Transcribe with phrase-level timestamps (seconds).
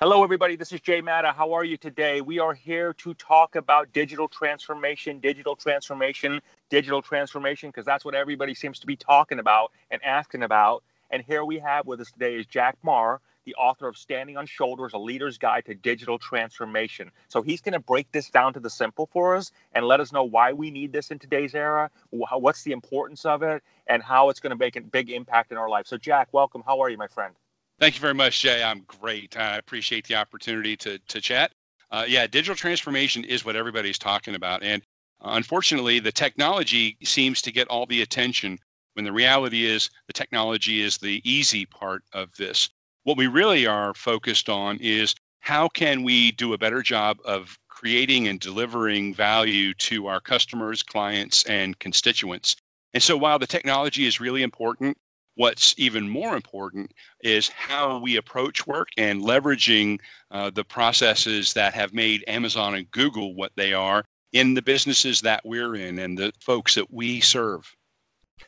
[0.00, 0.54] Hello, everybody.
[0.54, 1.32] This is Jay Matta.
[1.32, 2.20] How are you today?
[2.20, 6.40] We are here to talk about digital transformation, digital transformation,
[6.70, 10.84] digital transformation, because that's what everybody seems to be talking about and asking about.
[11.10, 14.46] And here we have with us today is Jack Maher, the author of Standing on
[14.46, 17.10] Shoulders, a leader's guide to digital transformation.
[17.26, 20.12] So he's going to break this down to the simple for us and let us
[20.12, 24.28] know why we need this in today's era, what's the importance of it, and how
[24.28, 25.88] it's going to make a big impact in our life.
[25.88, 26.62] So, Jack, welcome.
[26.64, 27.34] How are you, my friend?
[27.80, 28.62] Thank you very much, Jay.
[28.62, 29.36] I'm great.
[29.38, 31.52] I appreciate the opportunity to, to chat.
[31.92, 34.64] Uh, yeah, digital transformation is what everybody's talking about.
[34.64, 34.82] And
[35.20, 38.58] unfortunately, the technology seems to get all the attention
[38.94, 42.68] when the reality is the technology is the easy part of this.
[43.04, 47.56] What we really are focused on is how can we do a better job of
[47.68, 52.56] creating and delivering value to our customers, clients, and constituents.
[52.92, 54.98] And so while the technology is really important,
[55.38, 60.00] What's even more important is how we approach work and leveraging
[60.32, 65.20] uh, the processes that have made Amazon and Google what they are in the businesses
[65.20, 67.72] that we're in and the folks that we serve.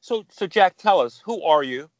[0.00, 1.90] So, so Jack, tell us who are you,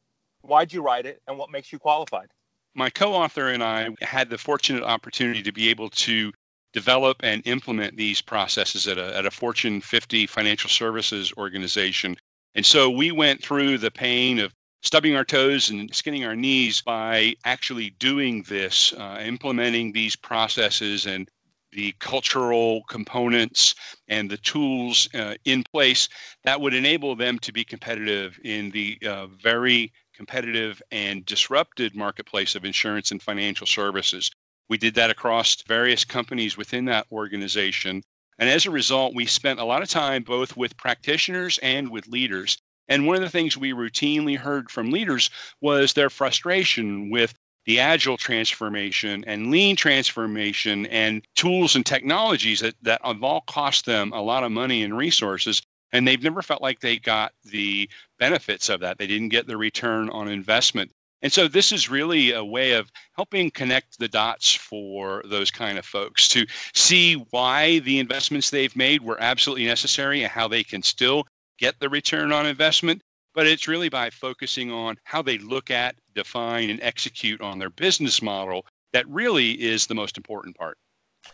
[0.40, 2.28] why'd you write it, and what makes you qualified?
[2.74, 6.32] My co-author and I had the fortunate opportunity to be able to
[6.72, 12.16] develop and implement these processes at a, at a Fortune 50 financial services organization.
[12.54, 16.82] And so we went through the pain of stubbing our toes and skinning our knees
[16.82, 21.28] by actually doing this, uh, implementing these processes and
[21.72, 23.74] the cultural components
[24.08, 26.08] and the tools uh, in place
[26.44, 32.54] that would enable them to be competitive in the uh, very competitive and disrupted marketplace
[32.54, 34.30] of insurance and financial services.
[34.68, 38.02] We did that across various companies within that organization.
[38.38, 42.08] And as a result, we spent a lot of time both with practitioners and with
[42.08, 42.58] leaders
[42.88, 47.34] and one of the things we routinely heard from leaders was their frustration with
[47.66, 53.84] the agile transformation and lean transformation and tools and technologies that, that have all cost
[53.84, 55.60] them a lot of money and resources.
[55.92, 58.96] And they've never felt like they got the benefits of that.
[58.96, 60.92] They didn't get the return on investment.
[61.20, 65.76] And so this is really a way of helping connect the dots for those kind
[65.76, 70.62] of folks to see why the investments they've made were absolutely necessary and how they
[70.62, 71.26] can still
[71.58, 73.02] get the return on investment,
[73.34, 77.70] but it's really by focusing on how they look at, define, and execute on their
[77.70, 80.78] business model that really is the most important part.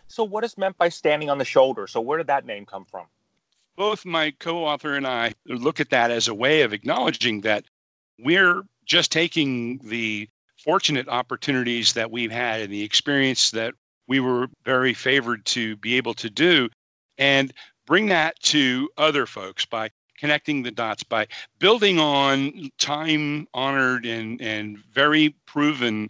[0.07, 1.87] So, what is meant by standing on the shoulder?
[1.87, 3.05] So, where did that name come from?
[3.75, 7.65] Both my co author and I look at that as a way of acknowledging that
[8.19, 10.29] we're just taking the
[10.63, 13.73] fortunate opportunities that we've had and the experience that
[14.07, 16.69] we were very favored to be able to do
[17.17, 17.53] and
[17.85, 21.27] bring that to other folks by connecting the dots by
[21.59, 26.09] building on time honored and, and very proven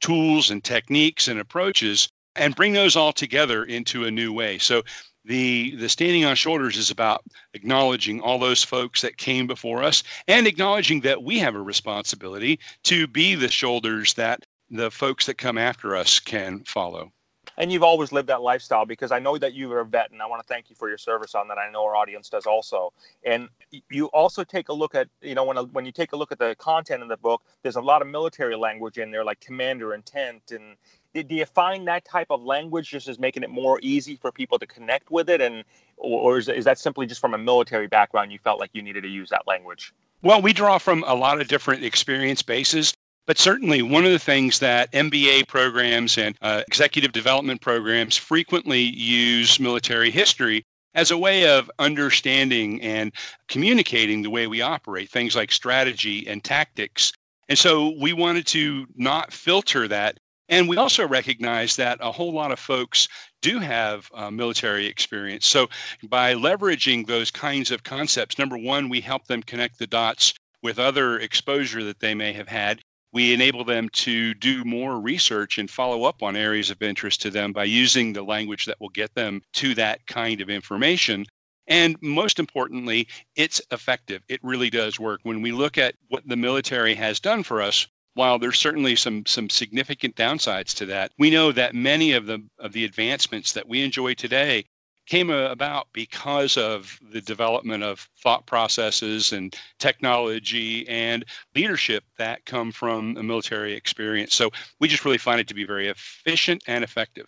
[0.00, 4.58] tools and techniques and approaches and bring those all together into a new way.
[4.58, 4.82] So
[5.24, 7.22] the the standing on shoulders is about
[7.54, 12.58] acknowledging all those folks that came before us and acknowledging that we have a responsibility
[12.84, 17.12] to be the shoulders that the folks that come after us can follow
[17.58, 20.22] and you've always lived that lifestyle because I know that you are a vet, and
[20.22, 21.58] I want to thank you for your service on that.
[21.58, 22.92] I know our audience does also.
[23.24, 23.48] And
[23.90, 26.38] you also take a look at, you know, when when you take a look at
[26.38, 29.92] the content in the book, there's a lot of military language in there, like commander
[29.92, 30.76] intent, and
[31.14, 34.58] do you find that type of language just as making it more easy for people
[34.58, 35.64] to connect with it, and
[35.96, 39.02] or is, is that simply just from a military background you felt like you needed
[39.02, 39.92] to use that language?
[40.22, 42.94] Well, we draw from a lot of different experience bases.
[43.28, 48.80] But certainly, one of the things that MBA programs and uh, executive development programs frequently
[48.80, 53.12] use military history as a way of understanding and
[53.46, 57.12] communicating the way we operate, things like strategy and tactics.
[57.50, 60.16] And so we wanted to not filter that.
[60.48, 63.08] And we also recognize that a whole lot of folks
[63.42, 65.46] do have uh, military experience.
[65.46, 65.68] So
[66.08, 70.32] by leveraging those kinds of concepts, number one, we help them connect the dots
[70.62, 72.80] with other exposure that they may have had
[73.12, 77.30] we enable them to do more research and follow up on areas of interest to
[77.30, 81.24] them by using the language that will get them to that kind of information.
[81.66, 84.22] And most importantly, it's effective.
[84.28, 85.20] It really does work.
[85.22, 89.24] When we look at what the military has done for us, while there's certainly some
[89.26, 93.68] some significant downsides to that, we know that many of the of the advancements that
[93.68, 94.64] we enjoy today
[95.08, 101.24] came about because of the development of thought processes and technology and
[101.54, 104.34] leadership that come from a military experience.
[104.34, 104.50] So
[104.80, 107.26] we just really find it to be very efficient and effective.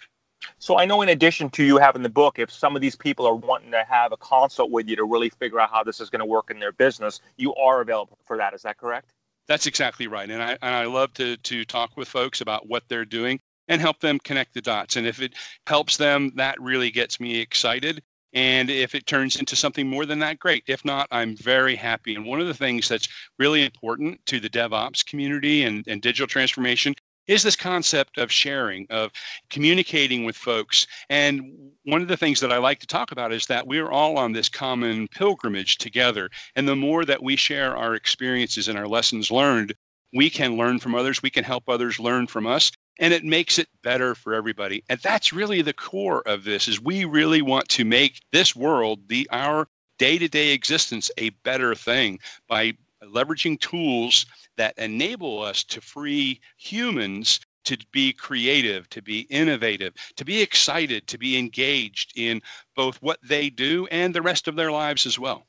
[0.58, 3.26] So I know in addition to you having the book, if some of these people
[3.26, 6.10] are wanting to have a consult with you to really figure out how this is
[6.10, 8.54] going to work in their business, you are available for that.
[8.54, 9.12] Is that correct?
[9.48, 10.30] That's exactly right.
[10.30, 13.40] And I, and I love to, to talk with folks about what they're doing
[13.70, 14.96] and help them connect the dots.
[14.96, 15.32] And if it
[15.66, 18.02] helps them, that really gets me excited.
[18.32, 20.64] And if it turns into something more than that, great.
[20.66, 22.14] If not, I'm very happy.
[22.14, 23.08] And one of the things that's
[23.38, 26.94] really important to the DevOps community and, and digital transformation
[27.26, 29.12] is this concept of sharing, of
[29.50, 30.86] communicating with folks.
[31.08, 31.42] And
[31.84, 34.32] one of the things that I like to talk about is that we're all on
[34.32, 36.28] this common pilgrimage together.
[36.56, 39.74] And the more that we share our experiences and our lessons learned,
[40.12, 43.58] we can learn from others, we can help others learn from us, and it makes
[43.58, 44.84] it better for everybody.
[44.88, 49.00] And that's really the core of this is we really want to make this world,
[49.08, 49.66] the our
[49.98, 54.26] day-to-day existence a better thing by leveraging tools
[54.56, 61.06] that enable us to free humans to be creative, to be innovative, to be excited,
[61.06, 62.40] to be engaged in
[62.74, 65.46] both what they do and the rest of their lives as well.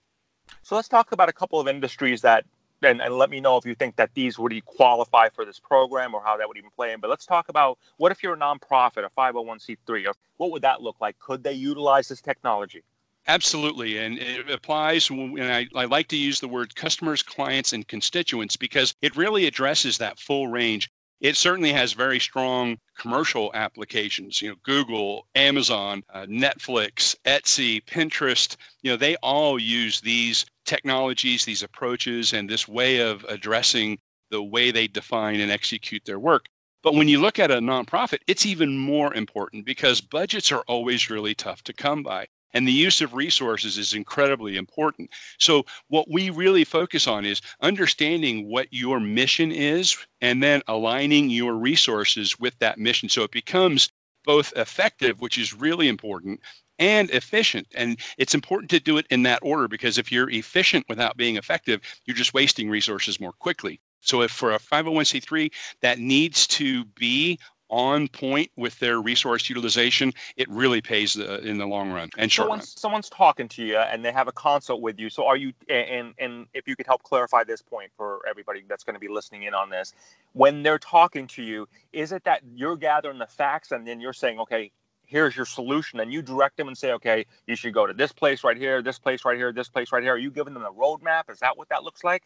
[0.64, 2.46] So let's talk about a couple of industries that
[2.84, 6.14] and, and let me know if you think that these would qualify for this program
[6.14, 7.00] or how that would even play in.
[7.00, 10.96] But let's talk about what if you're a nonprofit, a 501c3, what would that look
[11.00, 11.18] like?
[11.20, 12.84] Could they utilize this technology?
[13.28, 13.98] Absolutely.
[13.98, 18.58] And it applies, and I, I, like to use the word customers, clients, and constituents
[18.58, 20.90] because it really addresses that full range.
[21.20, 24.42] It certainly has very strong commercial applications.
[24.42, 31.46] You know, Google, Amazon, uh, Netflix, Etsy, Pinterest, you know, they all use these technologies,
[31.46, 34.00] these approaches, and this way of addressing
[34.30, 36.46] the way they define and execute their work.
[36.84, 41.10] But when you look at a nonprofit, it's even more important because budgets are always
[41.10, 42.28] really tough to come by.
[42.54, 45.10] And the use of resources is incredibly important.
[45.40, 51.30] So, what we really focus on is understanding what your mission is and then aligning
[51.30, 53.08] your resources with that mission.
[53.08, 53.90] So, it becomes
[54.26, 56.42] both effective, which is really important,
[56.82, 57.68] and efficient.
[57.76, 61.38] And it's important to do it in that order because if you're efficient without being
[61.38, 63.80] effective, you're just wasting resources more quickly.
[64.02, 65.52] So if for a 501c3
[65.82, 67.40] that needs to be
[67.70, 72.30] on point with their resource utilization, it really pays the, in the long run and
[72.32, 72.78] short someone's, run.
[72.78, 75.10] Someone's talking to you and they have a consult with you.
[75.10, 78.84] So are you and and if you could help clarify this point for everybody that's
[78.84, 79.94] going to be listening in on this,
[80.34, 84.14] when they're talking to you, is it that you're gathering the facts and then you're
[84.14, 84.72] saying, okay,
[85.12, 86.00] here's your solution.
[86.00, 88.82] And you direct them and say okay you should go to this place right here
[88.82, 90.14] this place right here this place right here.
[90.14, 91.30] Are you giving them a roadmap?
[91.30, 92.24] Is that what that looks like?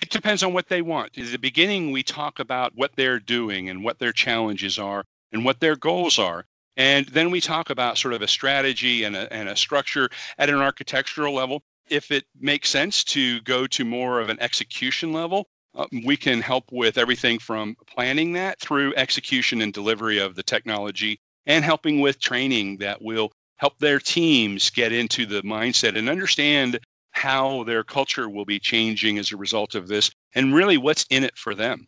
[0.00, 1.18] It depends on what they want.
[1.18, 5.44] At the beginning we talk about what they're doing and what their challenges are and
[5.44, 6.46] what their goals are.
[6.78, 10.50] And then we talk about sort of a strategy and a, and a structure at
[10.50, 11.62] an architectural level.
[11.88, 16.40] If it makes sense to go to more of an execution level uh, we can
[16.40, 22.00] help with everything from planning that through execution and delivery of the technology and helping
[22.00, 26.78] with training that will help their teams get into the mindset and understand
[27.12, 31.24] how their culture will be changing as a result of this and really what's in
[31.24, 31.86] it for them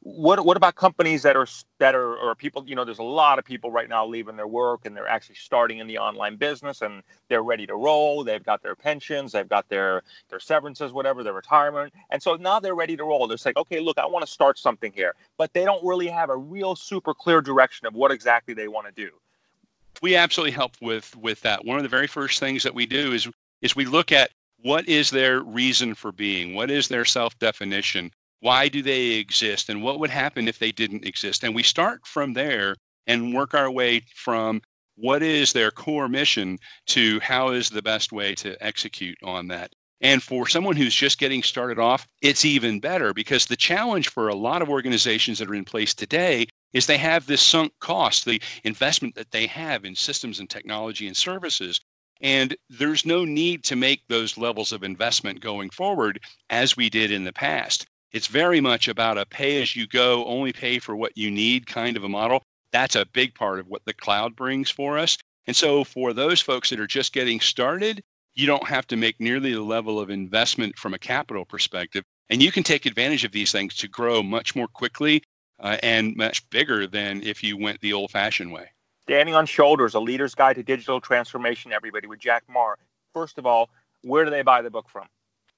[0.00, 1.46] what what about companies that are
[1.78, 4.46] that are or people you know there's a lot of people right now leaving their
[4.46, 8.22] work and they're actually starting in the online business and they're ready to roll.
[8.22, 11.92] They've got their pensions they've got their their severances whatever their retirement.
[12.10, 13.26] And so now they're ready to roll.
[13.26, 15.14] They're like okay look i want to start something here.
[15.38, 18.86] But they don't really have a real super clear direction of what exactly they want
[18.86, 19.10] to do.
[20.02, 21.64] We absolutely help with with that.
[21.64, 23.28] One of the very first things that we do is
[23.60, 24.30] is we look at
[24.62, 26.54] what is their reason for being?
[26.54, 28.12] What is their self definition
[28.44, 31.44] why do they exist and what would happen if they didn't exist?
[31.44, 34.60] And we start from there and work our way from
[34.96, 36.58] what is their core mission
[36.88, 39.72] to how is the best way to execute on that.
[40.02, 44.28] And for someone who's just getting started off it's even better because the challenge for
[44.28, 48.26] a lot of organizations that are in place today is they have this sunk cost
[48.26, 51.80] the investment that they have in systems and technology and services.
[52.20, 56.20] And there's no need to make those levels of investment going forward
[56.50, 57.86] as we did in the past.
[58.14, 61.66] It's very much about a pay as you go, only pay for what you need
[61.66, 62.44] kind of a model.
[62.70, 65.18] That's a big part of what the cloud brings for us.
[65.48, 68.04] And so, for those folks that are just getting started,
[68.36, 72.04] you don't have to make nearly the level of investment from a capital perspective.
[72.30, 75.24] And you can take advantage of these things to grow much more quickly
[75.58, 78.70] uh, and much bigger than if you went the old fashioned way.
[79.02, 82.78] Standing on Shoulders, a leader's guide to digital transformation, everybody, with Jack Maher.
[83.12, 83.70] First of all,
[84.02, 85.08] where do they buy the book from?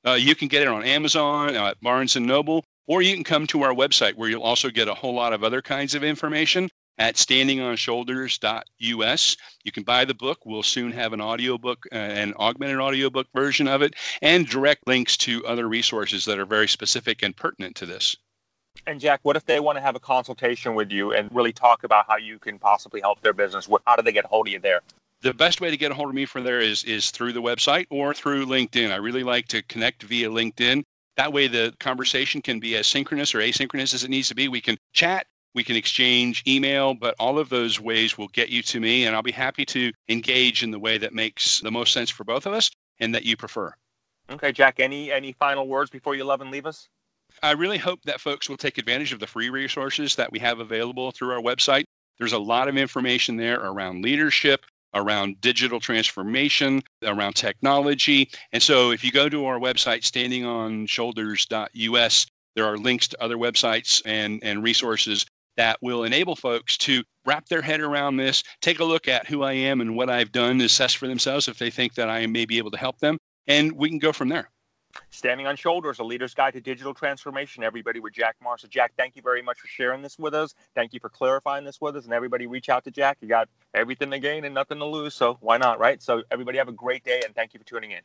[0.04, 3.46] Uh, you can get it on Amazon, uh, Barnes and Noble, or you can come
[3.48, 6.68] to our website where you'll also get a whole lot of other kinds of information
[6.98, 9.36] at standingonshoulders.us.
[9.64, 10.46] You can buy the book.
[10.46, 15.16] We'll soon have an audiobook, uh, an augmented audiobook version of it, and direct links
[15.18, 18.16] to other resources that are very specific and pertinent to this.
[18.86, 21.84] And Jack, what if they want to have a consultation with you and really talk
[21.84, 23.68] about how you can possibly help their business?
[23.86, 24.82] How do they get hold of you there?
[25.22, 27.42] The best way to get a hold of me from there is is through the
[27.42, 28.90] website or through LinkedIn.
[28.92, 30.82] I really like to connect via LinkedIn.
[31.16, 34.48] That way the conversation can be as synchronous or asynchronous as it needs to be.
[34.48, 38.60] We can chat, We can exchange email, but all of those ways will get you
[38.64, 41.94] to me, and I'll be happy to engage in the way that makes the most
[41.94, 42.70] sense for both of us
[43.00, 43.72] and that you prefer.
[44.28, 46.90] Okay, Jack, any any final words before you love and leave us?
[47.42, 50.60] I really hope that folks will take advantage of the free resources that we have
[50.60, 51.84] available through our website.
[52.18, 58.28] There's a lot of information there around leadership, around digital transformation, around technology.
[58.52, 62.26] And so if you go to our website, standingonshoulders.us,
[62.56, 65.26] there are links to other websites and, and resources
[65.56, 69.42] that will enable folks to wrap their head around this, take a look at who
[69.42, 72.44] I am and what I've done, assess for themselves if they think that I may
[72.44, 74.50] be able to help them, and we can go from there.
[75.10, 77.64] Standing on Shoulders, a leader's guide to digital transformation.
[77.64, 78.68] Everybody with Jack Marshall.
[78.68, 80.54] Jack, thank you very much for sharing this with us.
[80.74, 82.04] Thank you for clarifying this with us.
[82.04, 83.18] And everybody reach out to Jack.
[83.20, 85.14] You got everything to gain and nothing to lose.
[85.14, 86.02] So why not, right?
[86.02, 88.00] So everybody have a great day and thank you for tuning in.